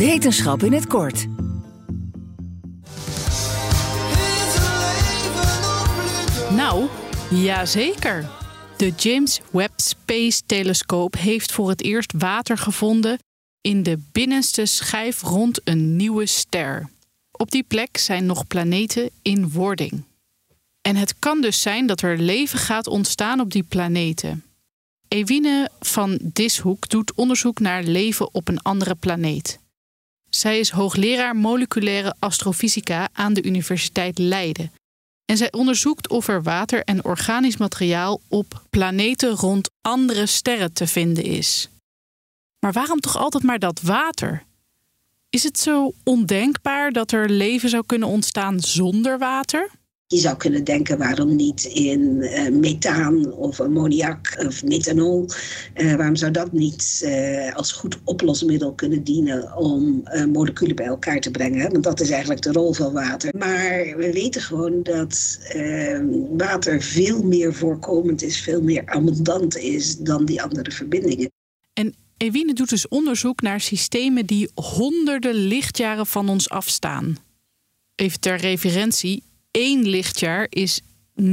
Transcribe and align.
Wetenschap 0.00 0.62
in 0.62 0.72
het 0.72 0.86
kort. 0.86 1.26
Nou, 6.50 6.88
jazeker. 7.30 8.28
De 8.76 8.92
James 8.96 9.40
Webb 9.50 9.80
Space 9.80 10.42
Telescoop 10.46 11.14
heeft 11.16 11.52
voor 11.52 11.68
het 11.68 11.82
eerst 11.82 12.12
water 12.18 12.58
gevonden 12.58 13.18
in 13.60 13.82
de 13.82 13.98
binnenste 14.12 14.66
schijf 14.66 15.22
rond 15.22 15.60
een 15.64 15.96
nieuwe 15.96 16.26
ster. 16.26 16.88
Op 17.30 17.50
die 17.50 17.62
plek 17.62 17.96
zijn 17.96 18.26
nog 18.26 18.46
planeten 18.46 19.10
in 19.22 19.50
wording. 19.50 20.02
En 20.82 20.96
het 20.96 21.18
kan 21.18 21.40
dus 21.40 21.62
zijn 21.62 21.86
dat 21.86 22.02
er 22.02 22.18
leven 22.18 22.58
gaat 22.58 22.86
ontstaan 22.86 23.40
op 23.40 23.52
die 23.52 23.64
planeten. 23.68 24.44
Ewine 25.08 25.70
van 25.80 26.18
Dishoek 26.22 26.88
doet 26.88 27.14
onderzoek 27.14 27.58
naar 27.58 27.82
leven 27.82 28.34
op 28.34 28.48
een 28.48 28.62
andere 28.62 28.94
planeet. 28.94 29.58
Zij 30.40 30.58
is 30.58 30.70
hoogleraar 30.70 31.36
moleculaire 31.36 32.14
astrofysica 32.18 33.08
aan 33.12 33.34
de 33.34 33.42
Universiteit 33.42 34.18
Leiden. 34.18 34.72
En 35.24 35.36
zij 35.36 35.52
onderzoekt 35.52 36.08
of 36.08 36.28
er 36.28 36.42
water 36.42 36.84
en 36.84 37.04
organisch 37.04 37.56
materiaal 37.56 38.20
op 38.28 38.62
planeten 38.70 39.30
rond 39.30 39.70
andere 39.80 40.26
sterren 40.26 40.72
te 40.72 40.86
vinden 40.86 41.24
is. 41.24 41.68
Maar 42.58 42.72
waarom 42.72 43.00
toch 43.00 43.16
altijd 43.16 43.42
maar 43.42 43.58
dat 43.58 43.80
water? 43.80 44.44
Is 45.30 45.42
het 45.42 45.58
zo 45.58 45.92
ondenkbaar 46.04 46.92
dat 46.92 47.12
er 47.12 47.30
leven 47.30 47.68
zou 47.68 47.86
kunnen 47.86 48.08
ontstaan 48.08 48.60
zonder 48.60 49.18
water? 49.18 49.70
Je 50.12 50.18
zou 50.18 50.36
kunnen 50.36 50.64
denken, 50.64 50.98
waarom 50.98 51.36
niet 51.36 51.64
in 51.64 52.00
uh, 52.00 52.48
methaan 52.48 53.32
of 53.32 53.60
ammoniak 53.60 54.42
of 54.46 54.64
methanol? 54.64 55.26
Uh, 55.76 55.94
waarom 55.94 56.16
zou 56.16 56.32
dat 56.32 56.52
niet 56.52 57.02
uh, 57.04 57.54
als 57.54 57.72
goed 57.72 57.98
oplosmiddel 58.04 58.74
kunnen 58.74 59.04
dienen 59.04 59.56
om 59.56 60.02
moleculen 60.32 60.76
bij 60.76 60.86
elkaar 60.86 61.20
te 61.20 61.30
brengen? 61.30 61.72
Want 61.72 61.84
dat 61.84 62.00
is 62.00 62.10
eigenlijk 62.10 62.42
de 62.42 62.52
rol 62.52 62.72
van 62.72 62.92
water. 62.92 63.34
Maar 63.38 63.96
we 63.96 64.10
weten 64.12 64.42
gewoon 64.42 64.82
dat 64.82 65.38
water 66.30 66.82
veel 66.82 67.22
meer 67.22 67.54
voorkomend 67.54 68.22
is, 68.22 68.40
veel 68.40 68.62
meer 68.62 68.82
abundant 68.86 69.56
is 69.56 69.96
dan 69.96 70.24
die 70.24 70.42
andere 70.42 70.70
verbindingen. 70.70 71.30
En 71.72 71.94
Ewine 72.16 72.52
doet 72.52 72.68
dus 72.68 72.88
onderzoek 72.88 73.40
naar 73.40 73.60
systemen 73.60 74.26
die 74.26 74.50
honderden 74.54 75.34
lichtjaren 75.34 76.06
van 76.06 76.28
ons 76.28 76.48
afstaan. 76.48 77.16
Even 77.94 78.20
ter 78.20 78.36
referentie, 78.36 79.22
één 79.50 79.88
lichtjaar 79.88 80.46
is 80.48 80.80
9,46 81.22 81.26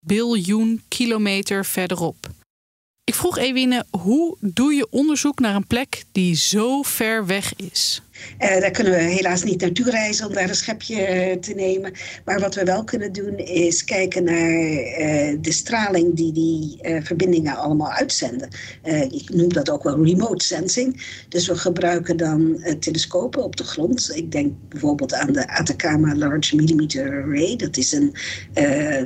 biljoen 0.00 0.82
kilometer 0.88 1.64
verderop. 1.64 2.28
Ik 3.04 3.14
vroeg 3.14 3.38
Ewine, 3.38 3.86
hoe 3.90 4.36
doe 4.40 4.74
je 4.74 4.86
onderzoek 4.90 5.38
naar 5.38 5.54
een 5.54 5.66
plek 5.66 6.04
die 6.12 6.34
zo 6.34 6.82
ver 6.82 7.26
weg 7.26 7.54
is? 7.56 8.02
Uh, 8.38 8.60
daar 8.60 8.70
kunnen 8.70 8.92
we 8.92 8.98
helaas 8.98 9.42
niet 9.42 9.60
naartoe 9.60 9.90
reizen 9.90 10.26
om 10.26 10.32
daar 10.32 10.48
een 10.48 10.54
schepje 10.54 11.30
uh, 11.30 11.40
te 11.40 11.54
nemen. 11.54 11.92
Maar 12.24 12.40
wat 12.40 12.54
we 12.54 12.64
wel 12.64 12.84
kunnen 12.84 13.12
doen 13.12 13.36
is 13.36 13.84
kijken 13.84 14.24
naar 14.24 14.50
uh, 14.50 15.36
de 15.40 15.52
straling 15.52 16.16
die 16.16 16.32
die 16.32 16.78
verbindingen 17.02 17.56
allemaal 17.56 17.90
uitzenden. 17.90 18.48
ik 19.10 19.30
noem 19.34 19.52
dat 19.52 19.70
ook 19.70 19.82
wel 19.82 20.04
remote 20.04 20.44
sensing. 20.44 21.02
Dus 21.28 21.46
we 21.46 21.56
gebruiken 21.56 22.16
dan 22.16 22.64
telescopen 22.80 23.42
op 23.42 23.56
de 23.56 23.64
grond. 23.64 24.10
Ik 24.14 24.32
denk 24.32 24.52
bijvoorbeeld 24.68 25.14
aan 25.14 25.32
de 25.32 25.48
Atacama 25.48 26.14
Large 26.14 26.56
Millimeter 26.56 27.22
Array. 27.22 27.56
Dat 27.56 27.76
is 27.76 27.92
een 27.92 28.16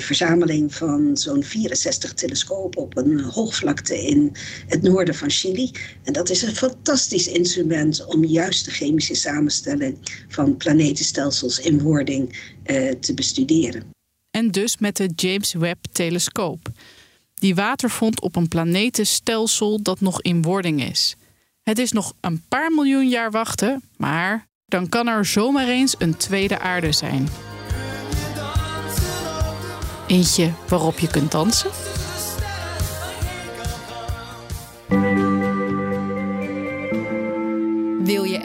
verzameling 0.00 0.74
van 0.74 1.16
zo'n 1.16 1.44
64 1.44 2.14
telescopen 2.14 2.82
op 2.82 2.96
een 2.96 3.20
hoogvlakte 3.20 4.06
in 4.06 4.32
het 4.68 4.82
noorden 4.82 5.14
van 5.14 5.30
Chili. 5.30 5.70
En 6.02 6.12
dat 6.12 6.30
is 6.30 6.42
een 6.42 6.54
fantastisch 6.54 7.28
instrument 7.28 8.04
om 8.04 8.24
juist 8.24 8.64
de 8.64 8.70
chemische 8.70 9.01
samenstelling 9.10 10.24
van 10.28 10.56
planetenstelsels 10.56 11.58
in 11.58 11.80
wording 11.80 12.28
uh, 12.66 12.90
te 12.90 13.14
bestuderen. 13.14 13.90
En 14.30 14.50
dus 14.50 14.78
met 14.78 14.96
de 14.96 15.10
James 15.16 15.52
Webb-telescoop. 15.52 16.68
Die 17.34 17.54
water 17.54 17.90
vond 17.90 18.20
op 18.20 18.36
een 18.36 18.48
planetenstelsel 18.48 19.82
dat 19.82 20.00
nog 20.00 20.22
in 20.22 20.42
wording 20.42 20.84
is. 20.84 21.16
Het 21.62 21.78
is 21.78 21.92
nog 21.92 22.12
een 22.20 22.42
paar 22.48 22.72
miljoen 22.72 23.08
jaar 23.08 23.30
wachten, 23.30 23.82
maar 23.96 24.46
dan 24.66 24.88
kan 24.88 25.08
er 25.08 25.24
zomaar 25.24 25.68
eens 25.68 25.94
een 25.98 26.16
tweede 26.16 26.58
aarde 26.58 26.92
zijn. 26.92 27.28
Eentje 30.06 30.52
waarop 30.68 30.98
je 30.98 31.08
kunt 31.08 31.30
dansen? 31.30 31.70